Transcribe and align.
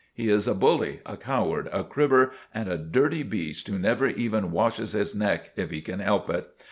He 0.15 0.29
is 0.29 0.47
a 0.47 0.55
bully, 0.55 0.99
a 1.05 1.15
coward, 1.15 1.69
a 1.71 1.83
cribber 1.83 2.31
and 2.55 2.67
a 2.67 2.75
dirty 2.75 3.21
beast 3.21 3.67
who 3.67 3.77
never 3.77 4.07
even 4.07 4.49
washes 4.49 4.93
his 4.93 5.13
neck 5.13 5.51
if 5.55 5.69
he 5.69 5.79
can 5.81 5.99
help 5.99 6.27
it. 6.31 6.47